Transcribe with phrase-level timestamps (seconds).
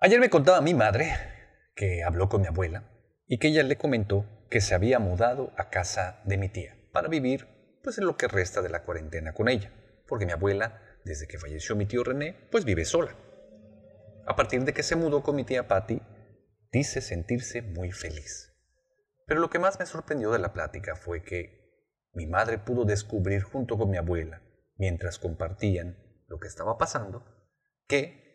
[0.00, 1.12] Ayer me contaba mi madre
[1.74, 2.84] que habló con mi abuela
[3.26, 7.08] y que ella le comentó que se había mudado a casa de mi tía para
[7.08, 7.48] vivir
[7.82, 9.72] pues en lo que resta de la cuarentena con ella,
[10.06, 13.16] porque mi abuela, desde que falleció mi tío René, pues vive sola.
[14.24, 16.00] A partir de que se mudó con mi tía Patty,
[16.70, 18.52] dice sentirse muy feliz.
[19.26, 23.42] Pero lo que más me sorprendió de la plática fue que mi madre pudo descubrir
[23.42, 24.42] junto con mi abuela,
[24.76, 27.24] mientras compartían lo que estaba pasando,
[27.88, 28.27] que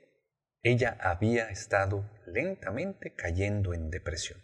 [0.64, 4.42] ella había estado lentamente cayendo en depresión,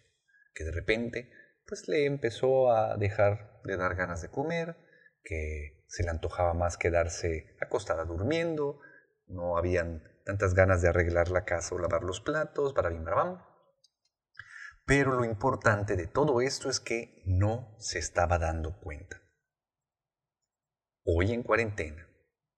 [0.54, 1.32] que de repente
[1.66, 4.76] pues le empezó a dejar de dar ganas de comer,
[5.24, 8.82] que se le antojaba más quedarse acostada durmiendo,
[9.28, 13.06] no habían tantas ganas de arreglar la casa o lavar los platos, para bim,
[14.86, 19.22] Pero lo importante de todo esto es que no se estaba dando cuenta.
[21.06, 22.08] Hoy en cuarentena,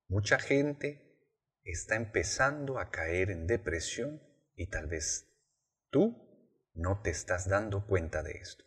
[0.07, 1.10] mucha gente
[1.63, 4.22] está empezando a caer en depresión
[4.55, 5.27] y tal vez
[5.89, 6.16] tú
[6.73, 8.63] no te estás dando cuenta de esto.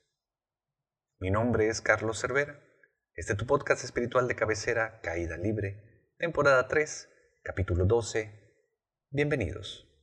[1.19, 2.61] Mi nombre es Carlos Cervera.
[3.15, 7.09] Este es tu podcast espiritual de cabecera Caída Libre, temporada 3,
[7.43, 8.31] capítulo 12.
[9.11, 9.94] Bienvenidos.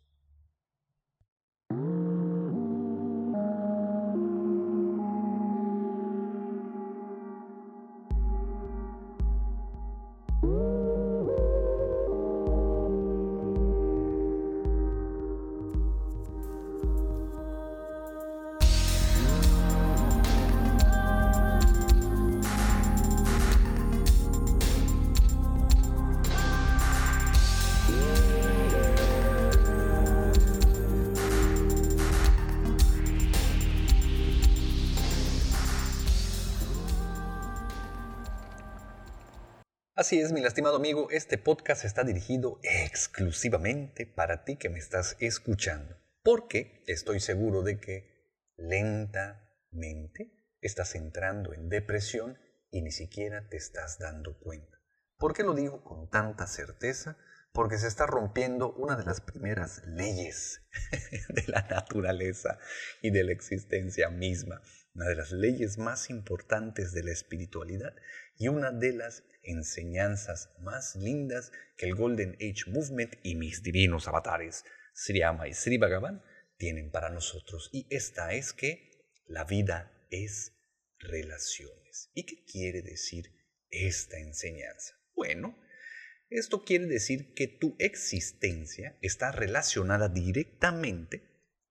[40.12, 45.16] Así es, mi lastimado amigo, este podcast está dirigido exclusivamente para ti que me estás
[45.22, 48.28] escuchando, porque estoy seguro de que
[48.58, 52.38] lentamente estás entrando en depresión
[52.72, 54.82] y ni siquiera te estás dando cuenta.
[55.16, 57.18] ¿Por qué lo digo con tanta certeza?
[57.54, 60.62] Porque se está rompiendo una de las primeras leyes
[61.30, 62.60] de la naturaleza
[63.02, 64.62] y de la existencia misma,
[64.94, 67.96] una de las leyes más importantes de la espiritualidad
[68.38, 74.08] y una de las enseñanzas más lindas que el Golden Age Movement y mis divinos
[74.08, 76.22] avatares, Sriyama y Sri Bhagavan,
[76.58, 77.70] tienen para nosotros.
[77.72, 78.92] Y esta es que
[79.26, 80.54] la vida es
[81.00, 82.12] relaciones.
[82.14, 83.34] ¿Y qué quiere decir
[83.70, 84.96] esta enseñanza?
[85.16, 85.58] Bueno,
[86.30, 91.24] esto quiere decir que tu existencia está relacionada directamente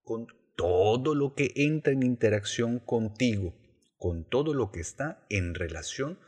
[0.03, 0.27] con
[0.61, 3.55] todo lo que entra en interacción contigo,
[3.97, 6.19] con todo lo que está en relación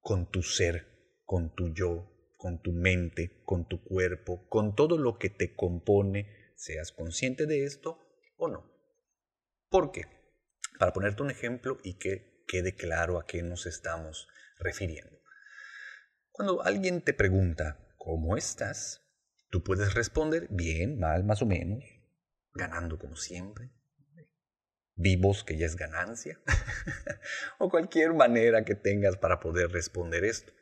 [0.00, 5.16] con tu ser, con tu yo, con tu mente, con tu cuerpo, con todo lo
[5.16, 8.00] que te compone, seas consciente de esto
[8.36, 8.68] o no.
[9.68, 10.06] ¿Por qué?
[10.76, 14.26] Para ponerte un ejemplo y que quede claro a qué nos estamos
[14.58, 15.20] refiriendo.
[16.32, 19.06] Cuando alguien te pregunta, ¿cómo estás?
[19.50, 21.95] Tú puedes responder bien, mal, más o menos,
[22.56, 23.70] ganando como siempre,
[24.96, 26.40] vivos, que ya es ganancia,
[27.58, 30.52] o cualquier manera que tengas para poder responder esto.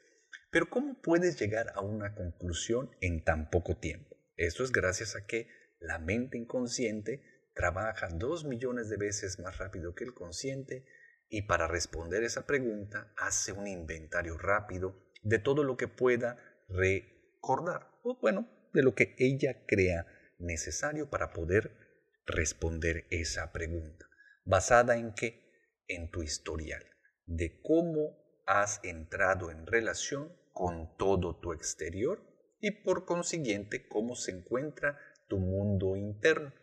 [0.51, 4.17] Pero ¿cómo puedes llegar a una conclusión en tan poco tiempo?
[4.37, 5.49] Esto es gracias a que
[5.81, 7.23] la mente inconsciente
[7.55, 10.85] trabaja dos millones de veces más rápido que el consciente
[11.29, 16.37] y para responder esa pregunta hace un inventario rápido de todo lo que pueda
[16.69, 20.07] recordar, o bueno, de lo que ella crea
[20.39, 21.84] necesario para poder
[22.27, 24.07] responder esa pregunta
[24.45, 25.43] basada en qué?
[25.87, 26.85] En tu historial,
[27.27, 32.23] de cómo has entrado en relación con todo tu exterior
[32.61, 34.99] y por consiguiente cómo se encuentra
[35.29, 36.55] tu mundo interno.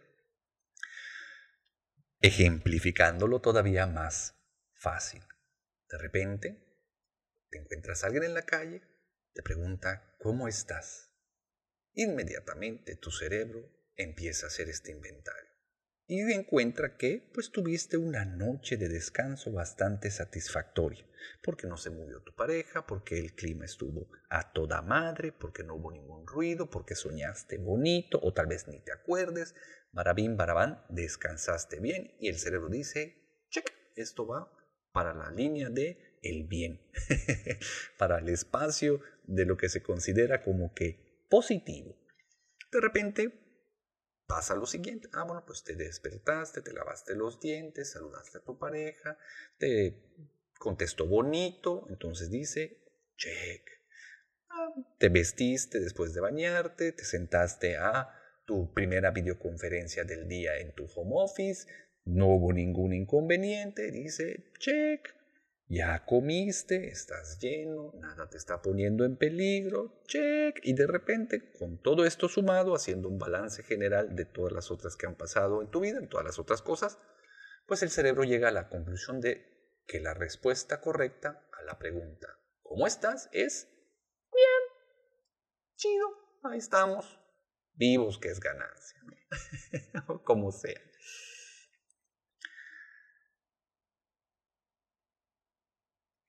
[2.19, 4.35] Ejemplificándolo todavía más
[4.73, 5.23] fácil.
[5.89, 6.79] De repente,
[7.49, 8.81] te encuentras a alguien en la calle,
[9.33, 11.11] te pregunta, ¿cómo estás?
[11.93, 15.50] Inmediatamente tu cerebro empieza a hacer este inventario
[16.07, 21.05] y encuentra que pues tuviste una noche de descanso bastante satisfactoria,
[21.41, 25.75] porque no se movió tu pareja, porque el clima estuvo a toda madre, porque no
[25.75, 29.55] hubo ningún ruido, porque soñaste bonito o tal vez ni te acuerdes,
[29.91, 34.51] barabín, barabán, descansaste bien y el cerebro dice, check, esto va
[34.91, 36.81] para la línea de el bien,
[37.97, 41.97] para el espacio de lo que se considera como que positivo.
[42.71, 43.40] De repente
[44.31, 45.09] pasa lo siguiente.
[45.11, 49.17] Ah, bueno, pues te despertaste, te lavaste los dientes, saludaste a tu pareja,
[49.57, 49.93] te
[50.57, 52.77] contestó bonito, entonces dice,
[53.17, 53.69] check.
[54.49, 58.09] Ah, te vestiste después de bañarte, te sentaste a
[58.45, 61.67] tu primera videoconferencia del día en tu home office,
[62.05, 65.13] no hubo ningún inconveniente, dice, check,
[65.71, 71.81] ya comiste, estás lleno, nada te está poniendo en peligro, check, y de repente, con
[71.81, 75.71] todo esto sumado, haciendo un balance general de todas las otras que han pasado en
[75.71, 76.97] tu vida, en todas las otras cosas,
[77.67, 82.27] pues el cerebro llega a la conclusión de que la respuesta correcta a la pregunta
[82.63, 83.29] ¿cómo estás?
[83.31, 83.69] es
[84.33, 84.91] bien,
[85.77, 86.05] chido,
[86.43, 87.17] ahí estamos,
[87.75, 88.99] vivos que es ganancia,
[90.25, 90.90] como sea.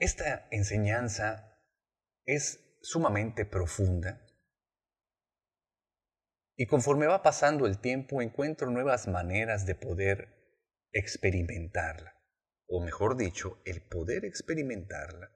[0.02, 1.60] Esta enseñanza
[2.26, 4.26] es sumamente profunda
[6.56, 10.58] y conforme va pasando el tiempo encuentro nuevas maneras de poder
[10.90, 12.20] experimentarla.
[12.66, 15.30] O mejor dicho, el poder experimentarla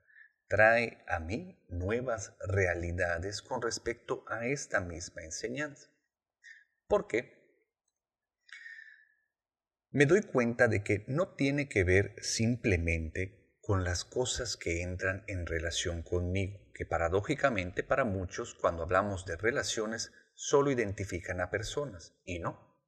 [0.48, 5.92] trae a mí nuevas realidades con respecto a esta misma enseñanza.
[6.88, 7.36] ¿Por qué?
[9.90, 15.24] Me doy cuenta de que no tiene que ver simplemente con las cosas que entran
[15.26, 22.14] en relación conmigo, que paradójicamente para muchos cuando hablamos de relaciones solo identifican a personas
[22.24, 22.78] y no.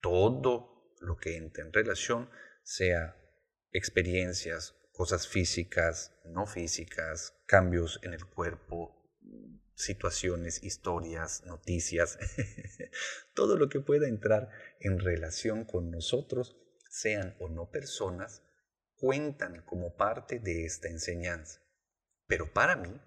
[0.00, 2.30] Todo lo que entra en relación,
[2.62, 3.14] sea
[3.72, 9.12] experiencias, cosas físicas, no físicas, cambios en el cuerpo,
[9.74, 12.18] situaciones, historias, noticias,
[13.34, 14.48] todo lo que pueda entrar
[14.80, 16.56] en relación con nosotros,
[16.88, 18.42] sean o no personas,
[19.02, 21.60] cuentan como parte de esta enseñanza.
[22.28, 23.02] Pero para mí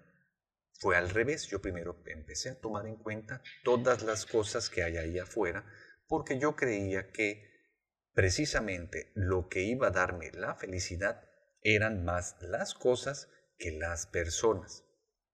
[0.78, 1.46] fue al revés.
[1.46, 5.64] Yo primero empecé a tomar en cuenta todas las cosas que hay ahí afuera
[6.06, 7.48] porque yo creía que
[8.12, 11.24] precisamente lo que iba a darme la felicidad
[11.62, 14.84] eran más las cosas que las personas.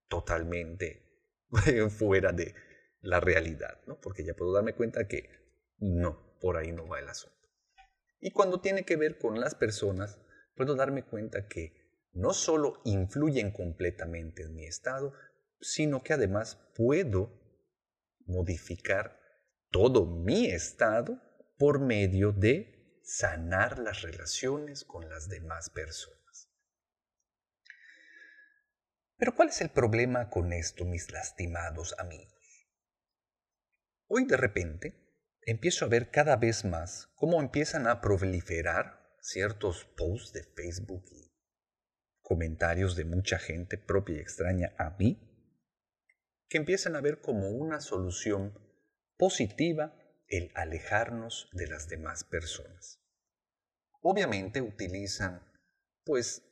[0.07, 1.03] Totalmente
[1.89, 2.55] fuera de
[3.01, 3.99] la realidad, ¿no?
[3.99, 5.29] Porque ya puedo darme cuenta que
[5.77, 7.35] no, por ahí no va el asunto.
[8.21, 10.19] Y cuando tiene que ver con las personas,
[10.55, 15.13] puedo darme cuenta que no solo influyen completamente en mi estado,
[15.59, 17.31] sino que además puedo
[18.25, 19.19] modificar
[19.71, 21.19] todo mi estado
[21.57, 26.49] por medio de sanar las relaciones con las demás personas.
[29.17, 32.67] Pero ¿cuál es el problema con esto, mis lastimados amigos?
[34.07, 35.03] Hoy de repente
[35.41, 41.31] empiezo a ver cada vez más cómo empiezan a proliferar ciertos posts de Facebook y
[42.21, 45.17] comentarios de mucha gente propia y extraña a mí,
[46.49, 48.53] que empiezan a ver como una solución
[49.17, 49.97] positiva
[50.27, 52.99] el alejarnos de las demás personas.
[54.01, 55.41] Obviamente utilizan,
[56.03, 56.43] pues,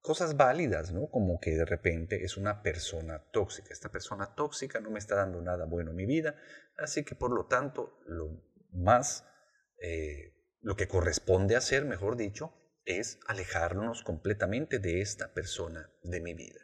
[0.00, 1.08] cosas válidas, ¿no?
[1.08, 3.72] Como que de repente es una persona tóxica.
[3.72, 6.36] Esta persona tóxica no me está dando nada bueno en mi vida,
[6.76, 8.42] así que por lo tanto, lo
[8.72, 9.24] más
[9.80, 10.34] eh,
[10.64, 12.54] lo que corresponde hacer, mejor dicho,
[12.86, 16.60] es alejarnos completamente de esta persona de mi vida.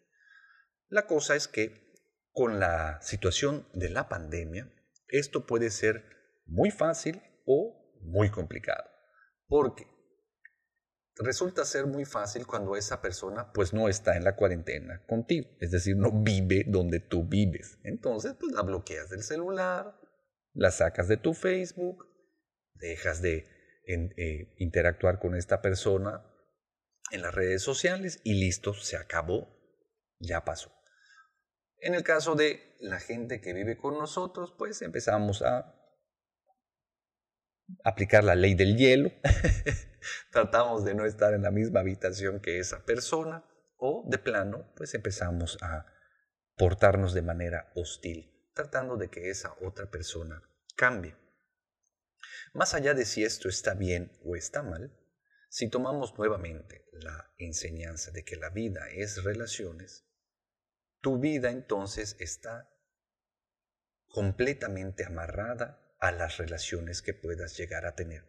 [0.88, 1.92] La cosa es que
[2.32, 4.72] con la situación de la pandemia,
[5.08, 6.04] esto puede ser
[6.46, 8.88] muy fácil o muy complicado.
[9.46, 9.86] Porque
[11.16, 15.72] resulta ser muy fácil cuando esa persona pues no está en la cuarentena contigo, es
[15.72, 17.78] decir, no vive donde tú vives.
[17.84, 19.94] Entonces, pues la bloqueas del celular,
[20.54, 22.06] la sacas de tu Facebook,
[22.74, 23.59] dejas de
[23.92, 26.26] en, eh, interactuar con esta persona
[27.10, 29.48] en las redes sociales y listo, se acabó,
[30.18, 30.72] ya pasó.
[31.78, 35.74] En el caso de la gente que vive con nosotros, pues empezamos a
[37.84, 39.10] aplicar la ley del hielo,
[40.32, 43.44] tratamos de no estar en la misma habitación que esa persona
[43.76, 45.86] o de plano, pues empezamos a
[46.56, 50.42] portarnos de manera hostil, tratando de que esa otra persona
[50.76, 51.16] cambie.
[52.52, 54.96] Más allá de si esto está bien o está mal,
[55.48, 60.06] si tomamos nuevamente la enseñanza de que la vida es relaciones,
[61.00, 62.68] tu vida entonces está
[64.06, 68.24] completamente amarrada a las relaciones que puedas llegar a tener.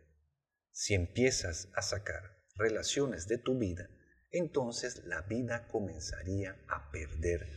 [0.72, 3.90] Si empiezas a sacar relaciones de tu vida,
[4.32, 7.48] entonces la vida comenzaría a perder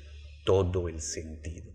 [0.45, 1.73] todo el sentido.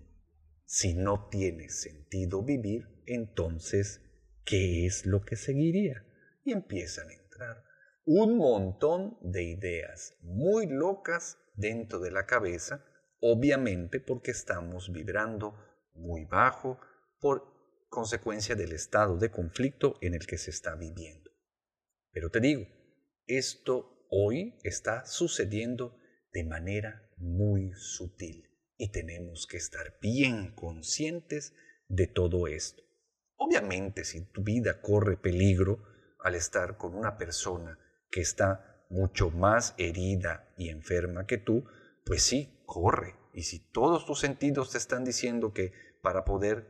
[0.65, 4.01] Si no tiene sentido vivir, entonces
[4.50, 6.03] ¿qué es lo que seguiría?
[6.44, 7.63] Y empiezan a entrar
[8.03, 12.84] un montón de ideas muy locas dentro de la cabeza,
[13.22, 15.53] obviamente porque estamos vibrando
[15.94, 16.79] muy bajo
[17.20, 17.44] por
[17.89, 21.29] consecuencia del estado de conflicto en el que se está viviendo.
[22.12, 22.65] Pero te digo,
[23.27, 25.96] esto hoy está sucediendo
[26.34, 31.53] de manera muy sutil y tenemos que estar bien conscientes
[31.88, 32.88] de todo esto
[33.41, 35.81] Obviamente, si tu vida corre peligro
[36.19, 37.79] al estar con una persona
[38.12, 41.63] que está mucho más herida y enferma que tú,
[42.05, 43.15] pues sí, corre.
[43.34, 46.67] Y si todos tus sentidos te están diciendo que para poder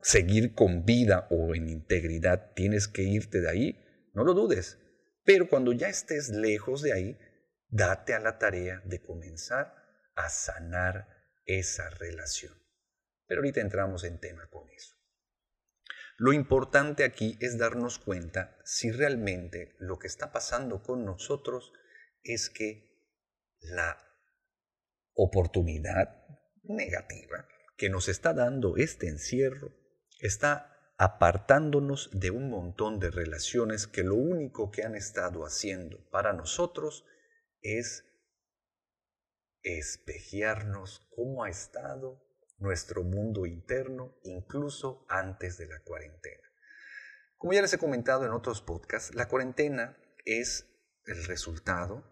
[0.00, 4.78] seguir con vida o en integridad tienes que irte de ahí, no lo dudes.
[5.24, 7.18] Pero cuando ya estés lejos de ahí,
[7.68, 9.74] date a la tarea de comenzar
[10.14, 11.08] a sanar
[11.46, 12.54] esa relación.
[13.26, 14.99] Pero ahorita entramos en tema con eso.
[16.22, 21.72] Lo importante aquí es darnos cuenta si realmente lo que está pasando con nosotros
[22.22, 23.08] es que
[23.60, 23.96] la
[25.14, 26.22] oportunidad
[26.62, 27.48] negativa
[27.78, 29.72] que nos está dando este encierro
[30.18, 36.34] está apartándonos de un montón de relaciones que lo único que han estado haciendo para
[36.34, 37.06] nosotros
[37.62, 38.04] es
[39.62, 42.29] espejearnos cómo ha estado
[42.60, 46.48] nuestro mundo interno incluso antes de la cuarentena.
[47.36, 50.66] Como ya les he comentado en otros podcasts, la cuarentena es
[51.06, 52.04] el resultado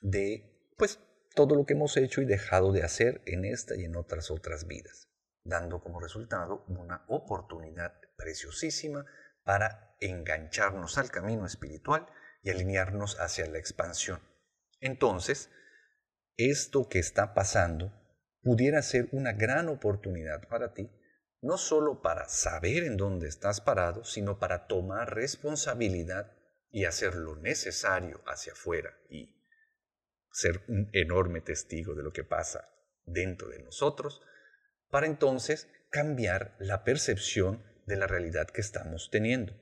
[0.00, 1.00] de pues
[1.34, 4.66] todo lo que hemos hecho y dejado de hacer en esta y en otras otras
[4.66, 5.08] vidas,
[5.44, 9.04] dando como resultado una oportunidad preciosísima
[9.44, 12.06] para engancharnos al camino espiritual
[12.42, 14.20] y alinearnos hacia la expansión.
[14.80, 15.50] Entonces,
[16.36, 18.01] esto que está pasando
[18.42, 20.90] pudiera ser una gran oportunidad para ti,
[21.40, 26.32] no solo para saber en dónde estás parado, sino para tomar responsabilidad
[26.70, 29.42] y hacer lo necesario hacia afuera y
[30.30, 32.68] ser un enorme testigo de lo que pasa
[33.04, 34.22] dentro de nosotros,
[34.90, 39.54] para entonces cambiar la percepción de la realidad que estamos teniendo.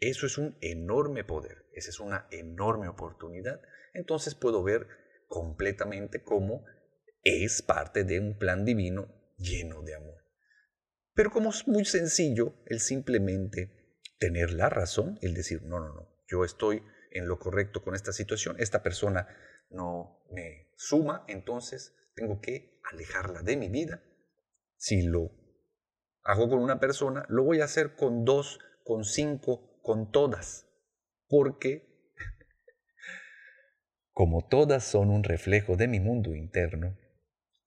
[0.00, 3.60] Eso es un enorme poder, esa es una enorme oportunidad.
[3.94, 4.86] Entonces puedo ver
[5.28, 6.64] completamente cómo
[7.28, 10.24] es parte de un plan divino lleno de amor.
[11.14, 16.08] Pero como es muy sencillo el simplemente tener la razón, el decir, no, no, no,
[16.28, 19.28] yo estoy en lo correcto con esta situación, esta persona
[19.70, 24.02] no me suma, entonces tengo que alejarla de mi vida.
[24.76, 25.30] Si lo
[26.22, 30.66] hago con una persona, lo voy a hacer con dos, con cinco, con todas,
[31.28, 32.12] porque
[34.12, 36.96] como todas son un reflejo de mi mundo interno,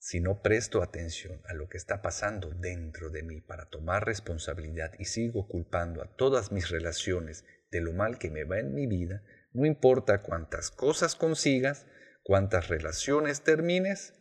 [0.02, 4.94] si no presto atención a lo que está pasando dentro de mí para tomar responsabilidad
[4.98, 8.88] y sigo culpando a todas mis relaciones de lo mal que me va en mi
[8.88, 11.86] vida, no importa cuántas cosas consigas,
[12.24, 14.16] cuántas relaciones termines,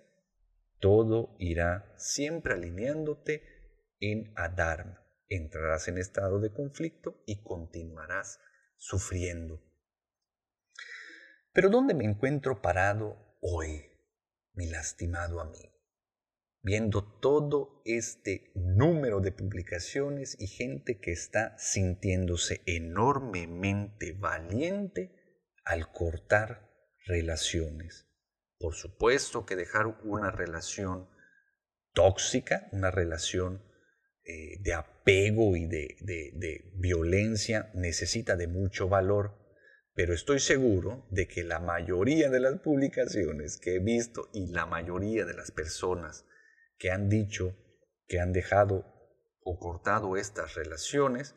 [0.80, 3.42] todo irá siempre alineándote
[4.00, 5.02] en Adharma.
[5.30, 8.38] Entrarás en estado de conflicto y continuarás
[8.76, 9.62] sufriendo.
[11.54, 13.89] Pero ¿dónde me encuentro parado hoy,
[14.60, 15.80] mi lastimado amigo?
[16.62, 26.70] viendo todo este número de publicaciones y gente que está sintiéndose enormemente valiente al cortar
[27.06, 28.06] relaciones.
[28.58, 31.08] Por supuesto que dejar una relación
[31.94, 33.64] tóxica, una relación
[34.24, 39.39] eh, de apego y de, de violencia necesita de mucho valor,
[40.00, 44.64] pero estoy seguro de que la mayoría de las publicaciones que he visto y la
[44.64, 46.24] mayoría de las personas
[46.78, 47.54] que han dicho
[48.06, 48.86] que han dejado
[49.42, 51.34] o cortado estas relaciones,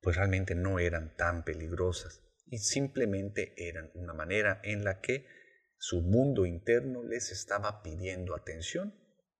[0.00, 5.24] pues realmente no eran tan peligrosas y simplemente eran una manera en la que
[5.78, 8.96] su mundo interno les estaba pidiendo atención.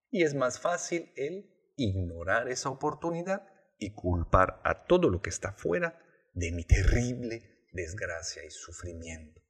[0.09, 3.45] Y es más fácil el ignorar esa oportunidad
[3.77, 5.99] y culpar a todo lo que está fuera
[6.33, 9.41] de mi terrible desgracia y sufrimiento.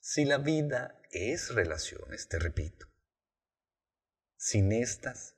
[0.00, 2.86] Si la vida es relaciones, te repito,
[4.36, 5.36] sin estas,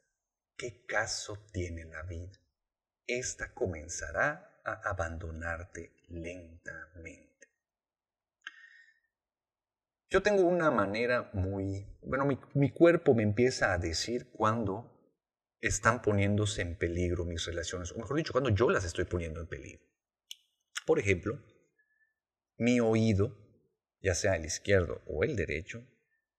[0.56, 2.38] ¿qué caso tiene la vida?
[3.06, 7.48] Esta comenzará a abandonarte lentamente.
[10.10, 14.98] Yo tengo una manera muy, bueno, mi, mi cuerpo me empieza a decir cuando
[15.60, 19.46] están poniéndose en peligro mis relaciones, o mejor dicho, cuando yo las estoy poniendo en
[19.46, 19.87] peligro.
[20.88, 21.38] Por ejemplo,
[22.56, 23.36] mi oído,
[24.00, 25.86] ya sea el izquierdo o el derecho,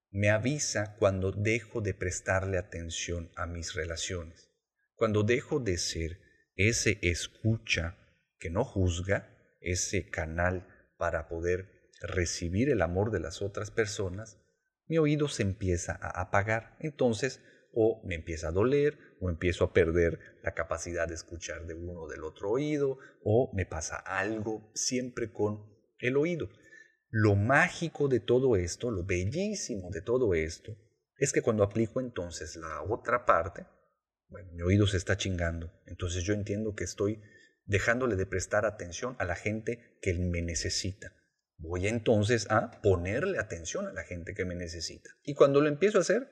[0.09, 4.49] me avisa cuando dejo de prestarle atención a mis relaciones,
[4.95, 6.19] cuando dejo de ser
[6.55, 7.95] ese escucha
[8.39, 14.41] que no juzga, ese canal para poder recibir el amor de las otras personas,
[14.87, 16.75] mi oído se empieza a apagar.
[16.79, 21.73] Entonces, o me empieza a doler, o empiezo a perder la capacidad de escuchar de
[21.73, 25.65] uno o del otro oído, o me pasa algo siempre con
[25.99, 26.49] el oído.
[27.09, 30.77] Lo mágico de todo esto, lo bellísimo de todo esto,
[31.17, 33.65] es que cuando aplico entonces la otra parte,
[34.53, 35.71] mi oído se está chingando.
[35.85, 37.21] Entonces yo entiendo que estoy
[37.65, 41.13] dejándole de prestar atención a la gente que me necesita.
[41.57, 45.09] Voy entonces a ponerle atención a la gente que me necesita.
[45.23, 46.29] Y cuando lo empiezo a hacer,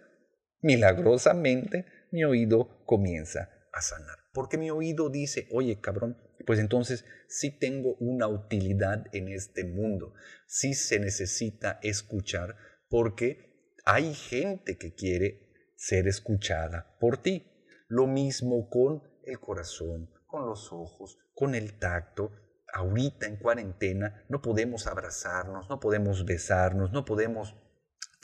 [0.61, 4.17] milagrosamente mi oído comienza a sanar.
[4.33, 10.13] Porque mi oído dice, oye cabrón, pues entonces sí tengo una utilidad en este mundo.
[10.45, 12.55] Sí se necesita escuchar
[12.89, 17.51] porque hay gente que quiere ser escuchada por ti.
[17.87, 22.31] Lo mismo con el corazón, con los ojos, con el tacto.
[22.73, 27.55] Ahorita en cuarentena no podemos abrazarnos, no podemos besarnos, no podemos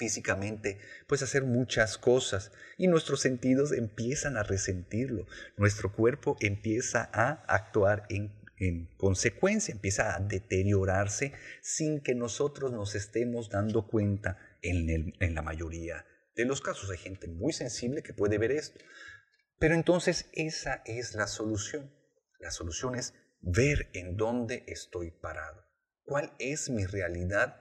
[0.04, 7.46] físicamente, pues hacer muchas cosas y nuestros sentidos empiezan a resentirlo, nuestro cuerpo empieza a
[7.48, 11.32] actuar en, en, consecuencia, empieza a deteriorarse
[11.62, 16.06] sin que nosotros nos estemos dando cuenta en la mayoría
[16.36, 16.90] de los casos.
[16.90, 18.82] Hay gente muy sensible que puede ver esto,
[19.60, 21.96] pero entonces esa es la solución.
[22.40, 25.64] La solución es ver en dónde estoy parado,
[26.04, 27.56] cuál es mi realidad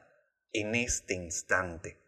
[0.52, 2.01] en este instante.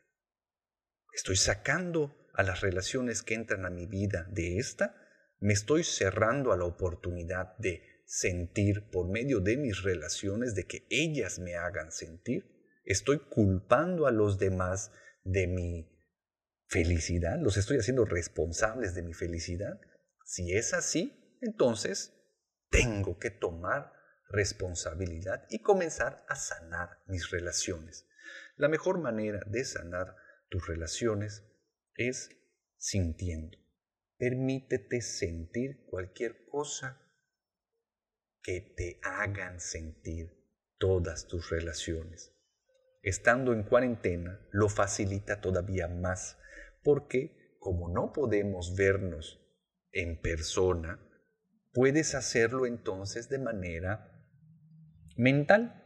[1.14, 4.96] ¿Estoy sacando a las relaciones que entran a mi vida de esta?
[5.38, 10.88] ¿Me estoy cerrando a la oportunidad de sentir por medio de mis relaciones, de que
[10.90, 12.50] ellas me hagan sentir?
[12.84, 14.90] ¿Estoy culpando a los demás
[15.22, 15.88] de mi
[16.66, 17.38] felicidad?
[17.40, 19.80] ¿Los estoy haciendo responsables de mi felicidad?
[20.24, 22.12] Si es así, entonces
[22.70, 23.92] tengo que tomar
[24.30, 28.08] responsabilidad y comenzar a sanar mis relaciones.
[28.56, 30.16] La mejor manera de sanar
[30.48, 31.44] tus relaciones
[31.96, 32.30] es
[32.76, 33.58] sintiendo.
[34.16, 37.00] Permítete sentir cualquier cosa
[38.42, 40.44] que te hagan sentir
[40.78, 42.32] todas tus relaciones.
[43.02, 46.38] Estando en cuarentena lo facilita todavía más
[46.82, 49.40] porque como no podemos vernos
[49.92, 51.00] en persona,
[51.72, 54.26] puedes hacerlo entonces de manera
[55.16, 55.83] mental.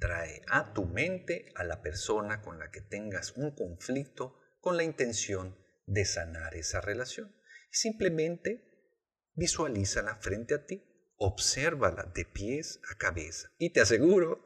[0.00, 4.82] Trae a tu mente a la persona con la que tengas un conflicto con la
[4.82, 7.36] intención de sanar esa relación.
[7.70, 8.66] Simplemente
[9.34, 10.82] visualízala frente a ti,
[11.16, 13.52] obsérvala de pies a cabeza.
[13.58, 14.42] Y te aseguro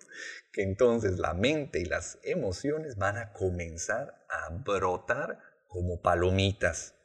[0.53, 5.39] que entonces la mente y las emociones van a comenzar a brotar
[5.69, 6.97] como palomitas.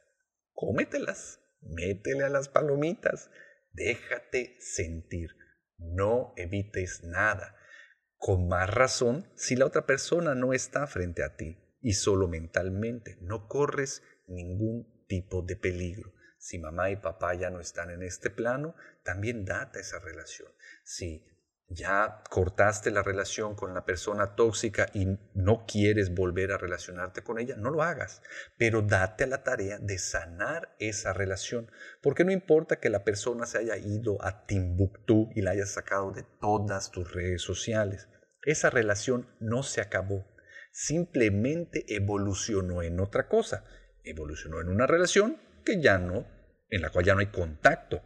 [0.54, 3.30] Cómetelas, métele a las palomitas,
[3.70, 5.30] déjate sentir,
[5.78, 7.56] no evites nada
[8.20, 13.16] con más razón si la otra persona no está frente a ti y solo mentalmente.
[13.22, 16.12] No corres ningún tipo de peligro.
[16.36, 20.52] Si mamá y papá ya no están en este plano, también date esa relación.
[20.84, 21.24] Si
[21.70, 27.38] ya cortaste la relación con la persona tóxica y no quieres volver a relacionarte con
[27.38, 28.22] ella, no lo hagas,
[28.58, 31.70] pero date a la tarea de sanar esa relación,
[32.02, 36.10] porque no importa que la persona se haya ido a Timbuktu y la hayas sacado
[36.10, 38.08] de todas tus redes sociales,
[38.42, 40.26] esa relación no se acabó,
[40.72, 43.64] simplemente evolucionó en otra cosa,
[44.02, 46.26] evolucionó en una relación que ya no,
[46.68, 48.02] en la cual ya no hay contacto,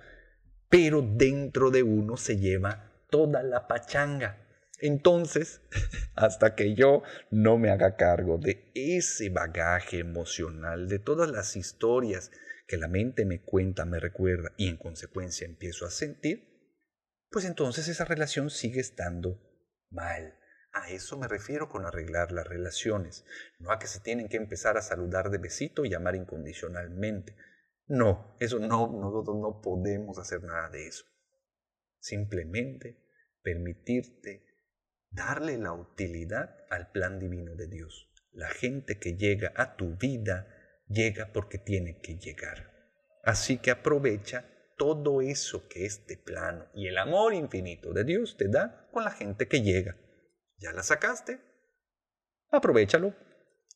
[0.69, 4.41] pero dentro de uno se lleva toda la pachanga.
[4.81, 5.63] Entonces,
[6.15, 12.31] hasta que yo no me haga cargo de ese bagaje emocional, de todas las historias
[12.67, 16.55] que la mente me cuenta, me recuerda y en consecuencia empiezo a sentir,
[17.31, 19.41] pues entonces esa relación sigue estando
[19.91, 20.39] mal.
[20.73, 23.25] A eso me refiero con arreglar las relaciones,
[23.61, 27.37] no a que se tienen que empezar a saludar de besito y amar incondicionalmente.
[27.87, 31.05] No, eso no, nosotros no podemos hacer nada de eso.
[32.05, 32.99] Simplemente
[33.43, 34.45] permitirte
[35.09, 38.13] darle la utilidad al plan divino de Dios.
[38.31, 40.47] La gente que llega a tu vida
[40.87, 42.71] llega porque tiene que llegar.
[43.23, 44.45] Así que aprovecha
[44.77, 49.11] todo eso que este plano y el amor infinito de Dios te da con la
[49.11, 49.97] gente que llega.
[50.59, 51.41] ¿Ya la sacaste?
[52.51, 53.17] Aprovechalo,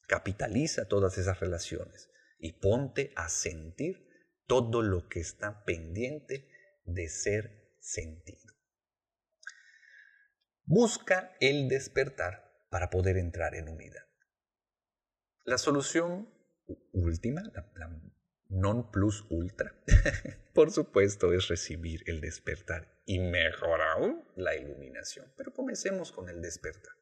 [0.07, 4.07] capitaliza todas esas relaciones y ponte a sentir
[4.47, 6.47] todo lo que está pendiente
[6.85, 8.55] de ser sentido.
[10.65, 14.07] Busca el despertar para poder entrar en unidad.
[15.45, 16.29] La solución
[16.93, 17.89] última, la,
[18.49, 19.73] non plus ultra,
[20.55, 25.33] por supuesto, es recibir el despertar y mejor aún la iluminación.
[25.37, 26.93] Pero comencemos con el despertar.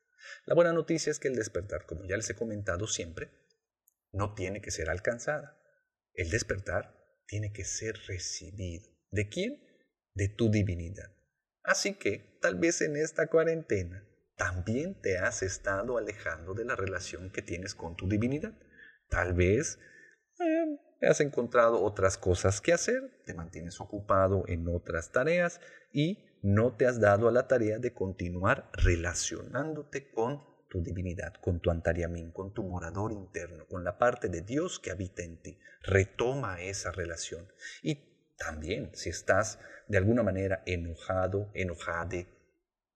[0.44, 3.30] La buena noticia es que el despertar, como ya les he comentado siempre,
[4.12, 5.60] no tiene que ser alcanzada.
[6.14, 8.88] El despertar tiene que ser recibido.
[9.10, 9.65] ¿De quién?
[10.16, 11.12] De tu divinidad.
[11.62, 14.04] Así que tal vez en esta cuarentena
[14.36, 18.52] también te has estado alejando de la relación que tienes con tu divinidad.
[19.08, 19.78] Tal vez
[20.40, 25.60] eh, has encontrado otras cosas que hacer, te mantienes ocupado en otras tareas
[25.92, 31.60] y no te has dado a la tarea de continuar relacionándote con tu divinidad, con
[31.60, 35.58] tu antariamín, con tu morador interno, con la parte de Dios que habita en ti.
[35.82, 37.46] Retoma esa relación.
[37.82, 42.26] Y también si estás de alguna manera enojado, enojade,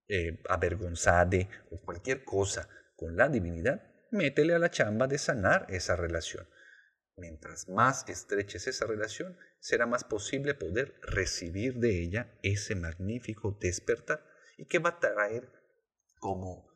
[0.09, 5.96] eh, avergonzade o cualquier cosa con la divinidad, métele a la chamba de sanar esa
[5.96, 6.48] relación.
[7.16, 14.24] Mientras más estreches esa relación, será más posible poder recibir de ella ese magnífico despertar
[14.57, 15.48] y que va a traer
[16.18, 16.70] como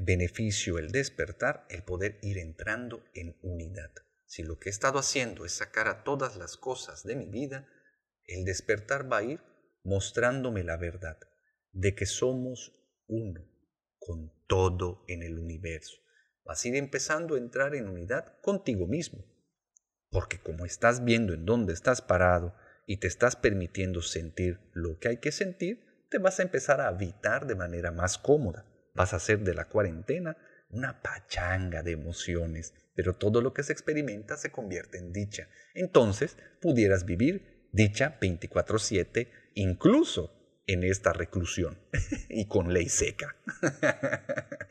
[0.00, 3.92] beneficio el despertar el poder ir entrando en unidad.
[4.24, 7.68] Si lo que he estado haciendo es sacar a todas las cosas de mi vida,
[8.34, 9.40] el despertar va a ir
[9.84, 11.18] mostrándome la verdad
[11.72, 12.72] de que somos
[13.06, 13.44] uno
[13.98, 15.96] con todo en el universo.
[16.44, 19.24] Vas a ir empezando a entrar en unidad contigo mismo
[20.12, 22.54] porque como estás viendo en dónde estás parado
[22.86, 26.88] y te estás permitiendo sentir lo que hay que sentir, te vas a empezar a
[26.88, 28.66] habitar de manera más cómoda.
[28.94, 30.36] Vas a hacer de la cuarentena
[30.68, 35.48] una pachanga de emociones, pero todo lo que se experimenta se convierte en dicha.
[35.74, 41.78] Entonces pudieras vivir dicha 24/7, incluso en esta reclusión
[42.28, 43.36] y con ley seca.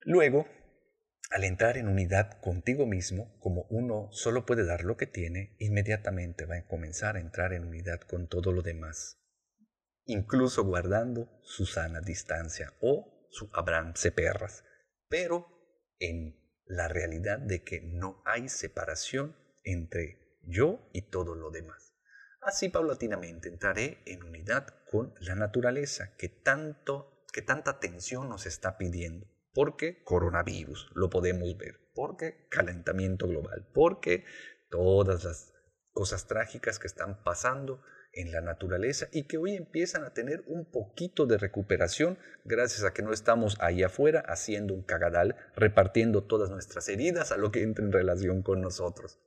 [0.00, 0.46] Luego,
[1.30, 6.44] al entrar en unidad contigo mismo, como uno solo puede dar lo que tiene, inmediatamente
[6.44, 9.18] va a comenzar a entrar en unidad con todo lo demás,
[10.04, 14.62] incluso guardando su sana distancia o su Abraham perras,
[15.08, 15.48] pero
[15.98, 21.94] en la realidad de que no hay separación entre yo y todo lo demás.
[22.40, 28.78] Así paulatinamente entraré en unidad con la naturaleza que tanto que tanta atención nos está
[28.78, 34.24] pidiendo porque coronavirus, lo podemos ver, porque calentamiento global, porque
[34.68, 35.52] todas las
[35.92, 37.80] cosas trágicas que están pasando
[38.12, 42.92] en la naturaleza y que hoy empiezan a tener un poquito de recuperación gracias a
[42.92, 47.62] que no estamos ahí afuera haciendo un cagadal, repartiendo todas nuestras heridas a lo que
[47.62, 49.20] entra en relación con nosotros.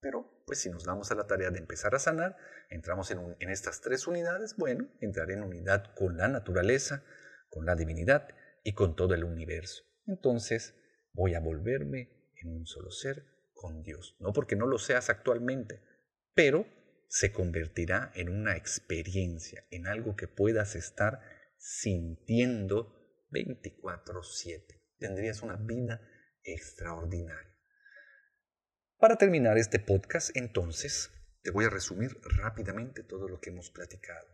[0.00, 2.38] Pero, pues si nos damos a la tarea de empezar a sanar,
[2.70, 7.04] entramos en, en estas tres unidades, bueno, entrar en unidad con la naturaleza,
[7.50, 8.28] con la divinidad
[8.64, 9.84] y con todo el universo.
[10.06, 10.74] Entonces
[11.12, 14.16] voy a volverme en un solo ser con Dios.
[14.20, 15.82] No porque no lo seas actualmente,
[16.34, 16.66] pero
[17.08, 21.20] se convertirá en una experiencia, en algo que puedas estar
[21.58, 24.80] sintiendo 24/7.
[24.98, 26.00] Tendrías una vida
[26.42, 27.47] extraordinaria.
[28.98, 31.10] Para terminar este podcast, entonces,
[31.42, 34.28] te voy a resumir rápidamente todo lo que hemos platicado.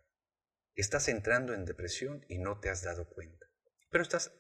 [0.75, 3.45] Estás entrando en depresión y no te has dado cuenta
[3.95, 4.33] pero estás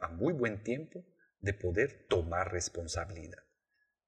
[0.00, 1.04] a muy buen tiempo
[1.40, 3.44] de poder tomar responsabilidad.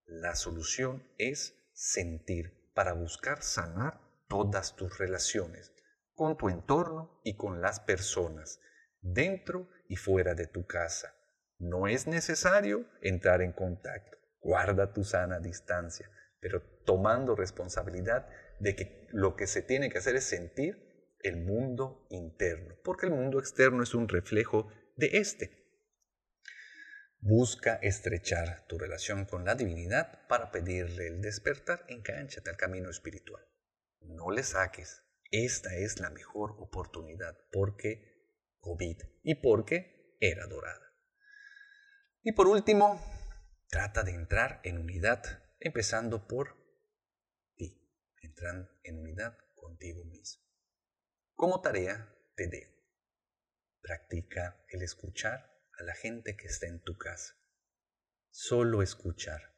[0.06, 5.74] La solución es sentir para buscar sanar todas tus relaciones
[6.14, 8.60] con tu entorno y con las personas,
[9.02, 11.14] dentro y fuera de tu casa.
[11.58, 14.16] No es necesario entrar en contacto.
[14.44, 18.28] Guarda tu sana distancia, pero tomando responsabilidad
[18.60, 23.12] de que lo que se tiene que hacer es sentir el mundo interno, porque el
[23.12, 25.64] mundo externo es un reflejo de éste.
[27.20, 33.42] Busca estrechar tu relación con la divinidad para pedirle el despertar, encánchate al camino espiritual.
[34.00, 35.00] No le saques.
[35.30, 38.28] Esta es la mejor oportunidad porque
[38.60, 40.92] COVID y porque era dorada.
[42.22, 43.00] Y por último,
[43.74, 46.56] trata de entrar en unidad, empezando por
[47.56, 47.76] ti.
[48.22, 50.44] Entrar en unidad contigo mismo.
[51.34, 52.72] Como tarea te dejo
[53.80, 57.34] Practica el escuchar a la gente que está en tu casa.
[58.30, 59.56] Solo escuchar.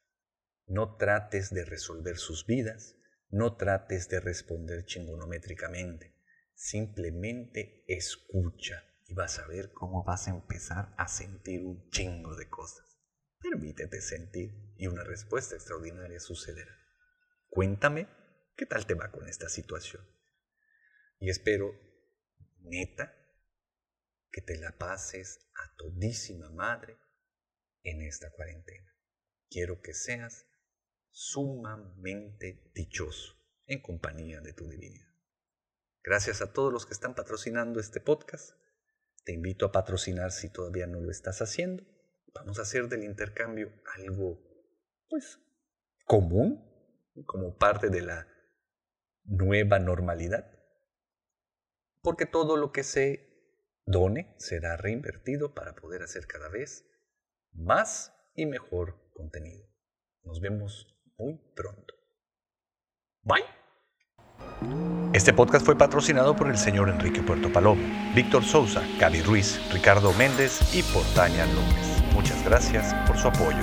[0.67, 2.97] No trates de resolver sus vidas,
[3.29, 6.17] no trates de responder chingonométricamente.
[6.55, 12.49] Simplemente escucha y vas a ver cómo vas a empezar a sentir un chingo de
[12.49, 12.86] cosas.
[13.41, 16.77] Permítete sentir y una respuesta extraordinaria sucederá.
[17.49, 18.09] Cuéntame
[18.57, 20.07] qué tal te va con esta situación.
[21.19, 21.73] Y espero,
[22.61, 23.15] neta,
[24.31, 26.99] que te la pases a todísima madre
[27.83, 28.93] en esta cuarentena.
[29.49, 30.47] Quiero que seas
[31.11, 33.35] sumamente dichoso
[33.67, 35.09] en compañía de tu divinidad.
[36.03, 38.53] Gracias a todos los que están patrocinando este podcast.
[39.25, 41.85] Te invito a patrocinar si todavía no lo estás haciendo.
[42.37, 44.39] Vamos a hacer del intercambio algo,
[45.09, 45.41] pues,
[46.05, 46.63] común,
[47.25, 48.29] como parte de la
[49.25, 50.51] nueva normalidad.
[52.03, 53.27] Porque todo lo que se
[53.87, 56.85] done será reinvertido para poder hacer cada vez
[57.53, 59.67] más y mejor contenido.
[60.23, 61.95] Nos vemos muy pronto.
[63.23, 63.45] Bye.
[65.15, 67.83] Este podcast fue patrocinado por el señor Enrique Puerto Palomo,
[68.15, 71.96] Víctor Souza, Cali Ruiz, Ricardo Méndez y Portaña López.
[72.17, 73.59] Muchas gracias por su apoyo.